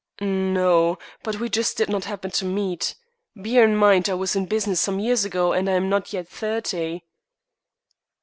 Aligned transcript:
"N 0.19 0.51
no, 0.55 0.97
but 1.21 1.39
we 1.39 1.47
just 1.47 1.77
did 1.77 1.87
not 1.87 2.05
happen 2.05 2.31
to 2.31 2.43
meet. 2.43 2.95
Bear 3.35 3.63
in 3.65 3.75
mind, 3.75 4.09
I 4.09 4.15
was 4.15 4.35
in 4.35 4.47
business 4.47 4.79
some 4.81 4.99
years 4.99 5.23
ago, 5.25 5.53
and 5.53 5.69
I 5.69 5.73
am 5.73 5.89
not 5.89 6.11
yet 6.11 6.27
thirty." 6.27 7.03